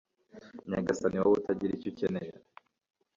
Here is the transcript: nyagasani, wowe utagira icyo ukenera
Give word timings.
nyagasani, 0.69 1.17
wowe 1.19 1.35
utagira 1.37 1.71
icyo 1.75 1.87
ukenera 1.91 2.37